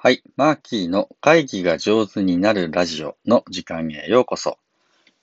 [0.00, 0.22] はい。
[0.36, 4.56] マーキーの会議が上手になるラジオの時間へようこそ。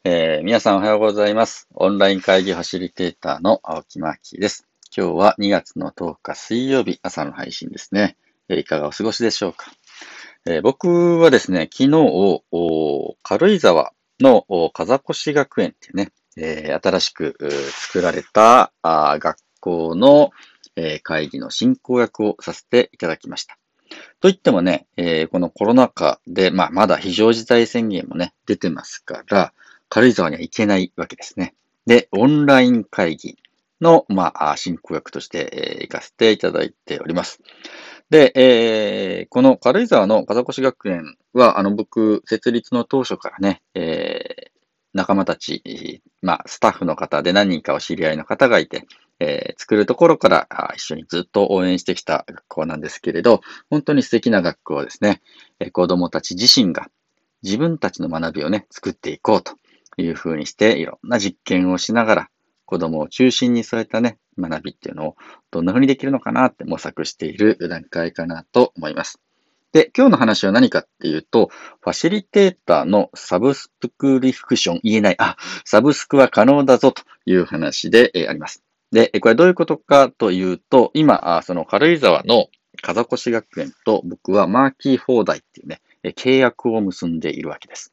[0.04, 1.70] えー、皆さんおはようございます。
[1.76, 4.68] オンライン会議ファシリテーターの青木マーキーです。
[4.94, 8.18] 今日は2月の10日水曜日朝の配信ですね。
[8.50, 9.72] えー、いかがお過ごしでしょうか。
[10.46, 12.44] えー、僕はですね、昨日、
[13.24, 17.38] 軽井沢の風越学園っていうね、え新しく
[17.72, 20.32] 作られた学校の
[21.02, 23.58] 会議の進行役をさせていただきました。
[24.22, 29.54] といってもね、えー、このコロナ禍で、まあ、まだ非常事態宣言もね、出てますから、
[29.90, 31.54] 軽井沢には行けないわけですね。
[31.86, 33.38] で、オンライン会議
[33.82, 37.42] の、まあ、進行役として、えー、行かせていただいております。
[38.10, 44.50] で、えー、この軽井沢の風越学園は、あの、僕、設立の当初からね、えー、
[44.94, 48.86] 仲間たち、まあ、スタッフの方で何人かお知り合いの方がいて、
[49.20, 55.22] えー、作るところから一緒にずっと応援してきた学校なんですけれど、本当に素敵な学校ですね。
[55.60, 56.88] えー、子供たち自身が
[57.44, 59.54] 自分たちの学びをね、作っていこうと
[59.98, 62.30] いうふうにして、いろんな実験をしながら、
[62.66, 65.16] 子供を中心に添えたね、学びっていうのを
[65.52, 69.20] どんな風にできるのかなって模索している段階かなと思います。
[69.72, 71.50] で、今日の話は何かっていうと、
[71.82, 78.65] ファシリテーターのサブスクリフクション、言えない、あ、サブスクは可能だぞという話で、あります。
[78.96, 82.48] で、これどういうことかというと、今、その軽井沢の
[82.82, 85.82] 風越学園と僕はマーキー放題っていうね、
[86.16, 87.92] 契約を結んでいるわけです。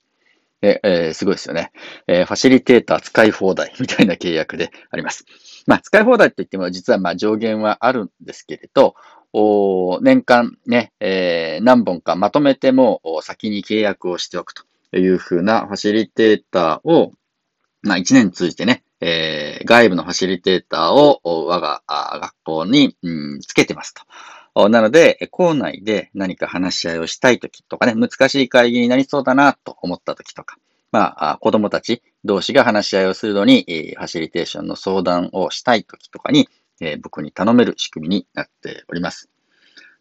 [0.63, 1.73] えー、すごいですよね、
[2.07, 5.25] えー、ファシリテーター使い放題みたいな契約であります。
[5.67, 8.95] まあ、使い放題って言っても実はまあ上限はあるんですけれど、
[9.33, 14.63] お年間ね、えー、何本かまとめても先に契約をしておくと
[14.97, 17.11] いうふうなファシリテーターを、
[17.83, 23.95] まあ、1年通じてね、えー、外部のファシリテーターを我が学校に、うん、つけてます
[24.55, 24.69] と。
[24.69, 30.57] なので、校内で何か話し合いをしたいときとかね、難しい会議になりそうだなと思ったときとか、
[30.93, 33.65] まあ、子供たち同士が話し合いをするのに、
[33.97, 36.49] ファシリテーションの相談をしたいときとかに、
[36.81, 39.29] え僕に頼める仕組みになっております。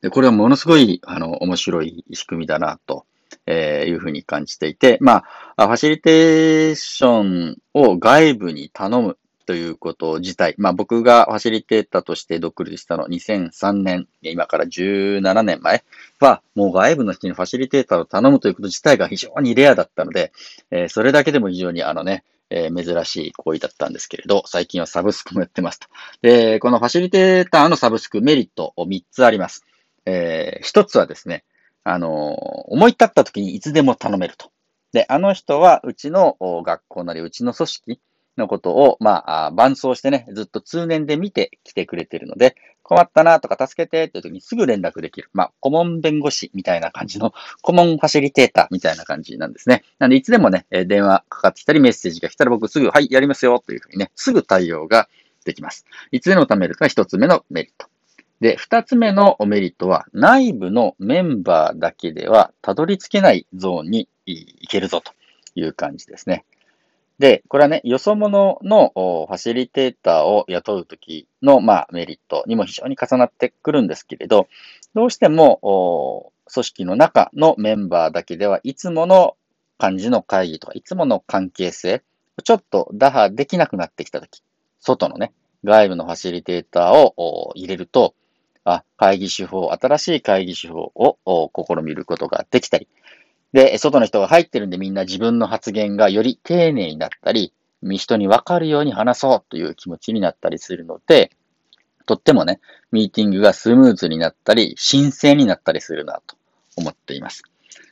[0.02, 3.06] で、これはものすごい、あの、面白い仕組みだなと
[3.46, 5.24] えー、いうふうに感じていて、ま
[5.56, 15.84] あ、ファシリテーションを外部に頼むということ自体、まあ僕がファシリテーターとして独立したの2003年、今から17年前
[16.20, 20.32] は、もう外部の人にファシリテーターを頼むということ自体が非常にレアだったので、
[20.72, 25.88] えー、それだけでも非常にあのね、えー、珍しい行為だったんですけれど、最近はサブスクもやってますと。
[26.22, 29.66] で、このファシリテーターのサブスクメリットを3つあります。
[30.06, 31.44] えー、1つはですね、
[31.84, 34.52] あの、思い立った時にいつでも頼めると。
[34.94, 38.00] で、あの人はうちの学校なりうちの組織
[38.38, 45.30] のことを、まあ、伴走してね、ずっと通年で見てきてくれてるので、困ったなとか助けてっていう時にすぐ連絡できる。
[45.34, 49.84] まあ、顧問弁護士みたいな感じの、 顧問ファシリテーターみたいな感じなんですね。
[49.98, 55.08] なんで、いつでもね、電話かかってきたりメッセージが来たら僕すぐ、はい、やりますよというふうにね、すぐ対応が
[55.46, 55.86] できます。
[56.12, 57.88] いつでも貯めるが一つ目のメリット。
[58.42, 65.14] で、二つ目のメリットは、内部のメンバーだけではたどり着けないゾーンに行けるぞと
[65.54, 66.44] いう感じですね。
[67.20, 74.48] で、これはね、よそ者のファシリテーターを雇うときの、まあ、メリットにも非常に重なってくるんですけれど、
[74.96, 79.38] どうしても、組織の中のメンバーだけではいつもの
[79.78, 82.02] 感じの会議とか、いつもの関係性、
[82.44, 84.42] ちょっと打破できなくなってきたとき、
[84.80, 85.32] 外のね、
[85.64, 88.16] 外部のファシリテーターを入れると、
[88.64, 92.88] あ会議手法、新しい会議手法を試みることができたり、
[93.54, 101.32] で、外の人が入ってるんでみんな自分の発言がより丁寧になったり、人に分かるように話そうという気持ちになったりするので、
[102.06, 102.60] とってもね、
[102.92, 106.36] ミーティングがスムーズになったり、新鮮になったりするなと
[106.76, 107.44] 思っています。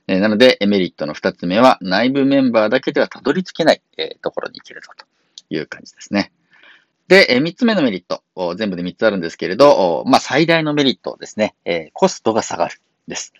[0.07, 5.05] えなので、メリットの二つ目は、内部メンバーだけではたどり着けない、えところに行けるぞと
[5.49, 6.31] いう感じですね。
[7.09, 8.21] で、3つ目のメリット、
[8.55, 13.33] 全部で3つあるんですけれど、まあ、最大のメリットですね、えコストが下がるです。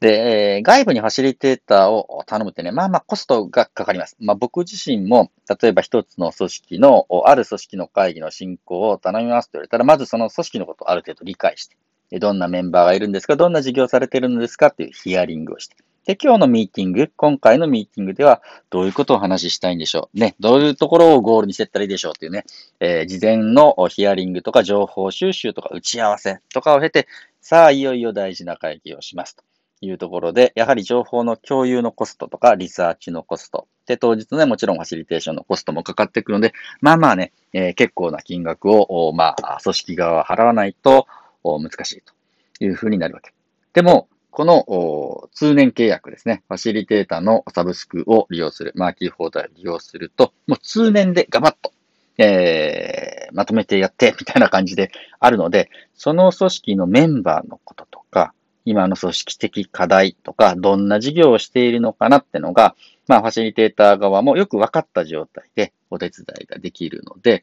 [0.00, 4.16] で、え外部にファシリテーターを頼むってね、まあまあコストがかかります。
[4.20, 5.30] まあ僕自身も、
[5.60, 15.76] 例えば一つの組織の、ある組織の会議の進行を頼みますと言われたら、まずその組織のことをある程度理解して、どんなメンバーがいるんですか、どんな事業されてるんですかっていうヒアリングをして、
[16.06, 20.18] で、今日のミーティング、今回のミーティングでは、どういうことをお話したいんでしょう。
[20.18, 22.44] ね、どういうところをゴールにしてったらいいでしょうっていうね、
[22.80, 27.06] えー、事前のヒアリングとか情報収集とか打ち合わせとかを経て、
[27.42, 29.44] さあ、いよいよ大事な会議をしますと
[29.82, 41.06] いうところで、やはり情報の共有のコストとか、リサーチのコスト、で、当日ね、もちろんファシリテーションのコストもかかってくるので、まあまあね、えー、結構な金額を、まあ、組織側は払わないと
[41.42, 43.32] 難しいというふうになるわけ。
[43.72, 46.42] でも、この通年契約ですね。
[46.48, 51.72] ファシリテーターのサブスクを利用する、マーキー放題を利用すると、もう通年でガバッと、
[52.18, 58.32] えー、まとめてやって、みたいな感じであるので、その組織のメンバーのこととか、
[58.64, 62.76] 今の組織的課題とか、どんな事業をしているのかなってのが、
[63.08, 67.42] まあ、ファシリテーター側もよく分かった状態でお手伝いができるので、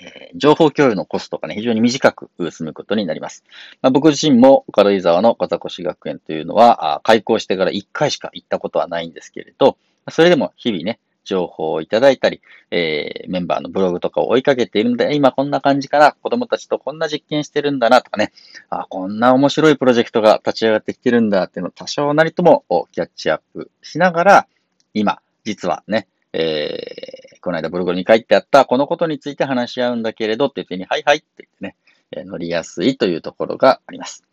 [0.00, 3.44] え、情報共有のコストがね、非常に短く済むことになります。
[3.82, 9.76] まあ、僕自身も軽井沢の風越学園というのは、開校してから1回しか行ったことはないんですけれど、
[10.10, 12.40] それでも日々ね、情報をいただいたり、
[12.70, 18.32] えー、メンバーのブログとかを追いかけているので、今こんな感じかな、子供たちとこんな実験してるんだなとかね、
[18.70, 24.46] あ、こんな面白いプロジェクトが立ち上がってきてるんだっていうのを多少なりともキャッチアップしながら、
[24.94, 31.76] 今、実はね、えー、この間ブログに書いてあった、このことについて話し合うんだけれどって言ってに、はいはいって言ってね、
[32.10, 34.24] え乗りやすいというところがあります。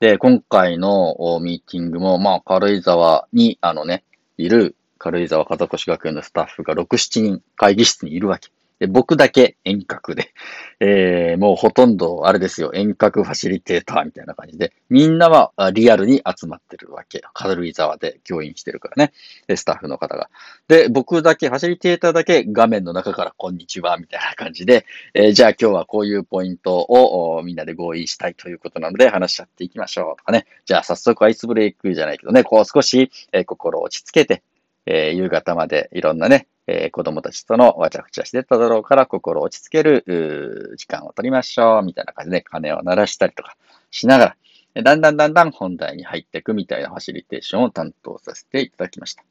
[0.00, 4.02] で、今回のミーティングも、まあ、軽井沢に、あのね、
[4.38, 8.50] いる軽井沢風越学園のスタッフが6、7人会議室にいるわけ。
[8.78, 10.32] で、僕だけ遠隔で、
[10.80, 17.22] えー、もうほとんど、あれですよ、遠隔ファシリテーターみたいな感じで、みんなはリアルに集まってるわけ。
[17.32, 19.12] 軽井沢で教員してるからね。
[19.56, 20.28] スタッフの方が。
[20.68, 24.84] で、僕だけ、ファシリテーターだけ画面の中からこんにちは、みたいな感じで、
[25.14, 30.46] えー、じゃあ今日はこういうポイントをみんなで合意したいということなので話し合っていきましょうとかね。
[30.66, 34.42] じゃあ早速アイスブレイクじゃないけどね、こう少し、えー、心を落ち着けて、
[34.84, 43.56] えー、夕方までいろんなね、えー、子供たちとのわちゃくちゃしてただろうから心落ち着ける時間を取りましょう、みたいな感じで鐘を鳴らしたりとか
[43.90, 44.36] しなが
[44.74, 49.24] ら、だんだんだんだん本題に入っていくみたいなファシリテーションを担当させていただきました。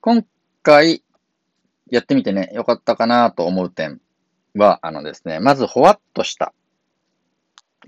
[0.00, 0.24] 今
[0.62, 1.02] 回
[1.90, 4.00] やってみてね、よかったかなと思う点
[4.54, 6.52] は、あのですね、まずほわっとした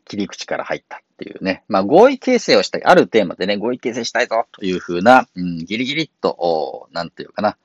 [0.04, 1.64] 切り口から入ったっていうね。
[1.68, 2.84] まあ、合意形成をしたい。
[2.84, 7.56] あるテーマでね、合意形成したいぞというふうな、うん、ギリギリっと、なんていうかな。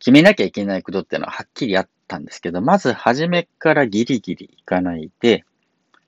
[0.00, 5.44] 決めなきゃいけないことっていうのははっきりあったんですけど、まず初めからギリギリいかないで、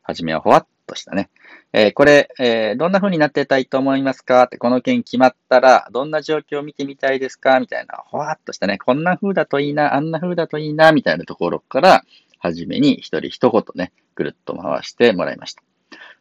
[0.03, 1.29] 初めはほわっとしたね。
[1.73, 4.45] えー、これ、えー、どんな風になってたいと思いますか？
[4.45, 7.59] って、この件決まったら、どんな状況を見てみたいですか？
[7.61, 8.79] みたいな、ほわっとしたね。
[8.79, 12.05] こんな風だといいな、あんな風だといいな、みたいなところから、
[12.39, 15.63] 初めに一人一言ね、ぐるっと回してもらいました。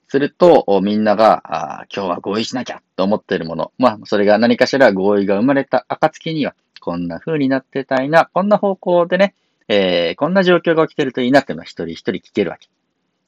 [0.10, 3.72] すると、みんなが、今日は合意しなきゃと思っているもの。
[3.78, 9.36] まあ、それが何かしら合意が生まれた暁には、こんな風になってたいな、こんな方向でね、
[9.68, 12.70] えー、こんな状況が起きてるといいなっていうのは一人一人聞けるわけ。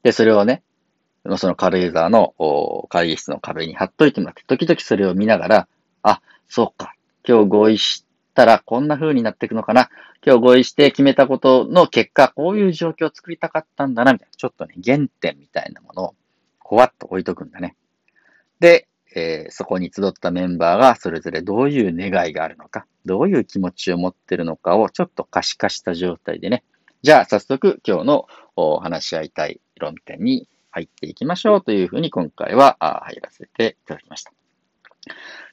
[0.02, 0.64] で、それをね、
[1.36, 2.34] その軽井沢の
[2.88, 5.68] 会議室の壁に貼っといてもらって、時々それを見ながら、
[6.02, 6.94] あ、そうか、
[7.24, 8.04] 今日合意し
[8.34, 9.88] たらこんな風になっていくのかな。
[10.26, 14.34] 今日合意して決めたことの結果、こういう状況を作りたかったんだな、みたいな。
[14.36, 16.14] ちょっとね、原点みたいなものを
[16.64, 17.76] ほわっと置いとくんだね。
[18.60, 26.64] で、えー、そこに集ったメンバーがそれぞれどういう願いがあるのか、どういう気持ちを持ってるのかをちょっと可視化した状態でね、
[27.02, 28.26] じゃあ早速今日の
[28.80, 34.32] 話し合いたい論点に入っていきましょうというふうに今回は入らせていただきました。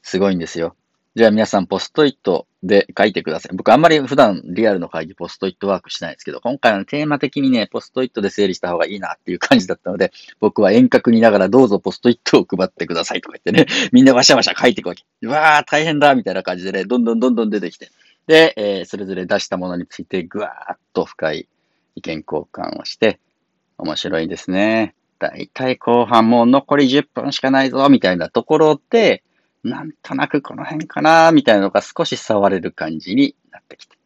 [0.02, 0.76] すごいんですよ。
[1.16, 3.56] じゃあ皆さんポストイットで書いてください。
[3.56, 15.04] 僕あんまり普段リアルの会議ポストイットワークしないですけど、今回のテーマ的にね、ポストイットで整理した方がいいなっていう感じだったので、僕は遠隔にながらどうぞポストイットを配ってくださいとか言ってね、みんなわしゃわしゃ書いていくわけ。
[15.24, 17.90] うわー大変だみたいな感じでね、どんどんどんどん出てきて。
[18.28, 21.48] で、えー、それぞれ出したものについてぐわーっと深い
[21.96, 23.20] 意見交換をして、
[23.80, 24.94] 面白いですね。
[25.18, 29.24] だいたい後半もう残り10分しかないぞみたいなところで、
[29.64, 33.98] なんとなくこの辺かな、みたいなのが少し触れる感じになってきて。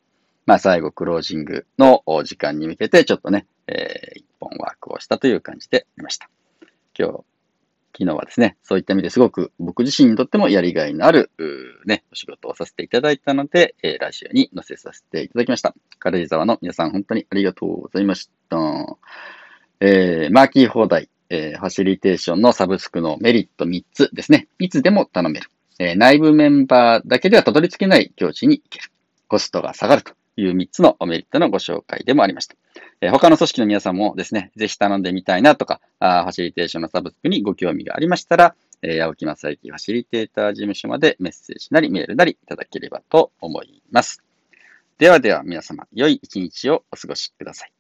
[0.46, 6.30] まあ最後クロージングの時間に向けてちょっとね、えー、一本ワークをしたという感じでありました。
[6.98, 7.24] 今日、
[7.94, 11.32] 昨日はですね、そういった意味ですごく僕自身にとってもやりがいのある、
[11.86, 15.74] ね、お仕事をさせていただいたので、えー、ラジオに載せさせていただきました。
[16.00, 18.58] 軽井沢の皆さん本当にありがとうございました。
[19.80, 24.48] えー、マーキー放題、えー、ファシリテーションのサブスクのメリット3つですね。
[24.60, 25.50] いつでも頼める。
[25.80, 28.92] えー、内部メンバーだけではたどり着けない境地に行ける。
[29.28, 32.56] コストが下がるという3つのメリットのご紹介でもありました。
[33.02, 44.22] えー、他の組織の皆さんもですね、ぜひ頼んでみたいなとか、あファシリテーションのサブスクにご興味がありましたら、えー、青木正幸ファシリテーター事務所までメッセージなりメールなりいただければと思います。
[45.00, 47.73] ではでは皆様、良い一日をお過ごしください。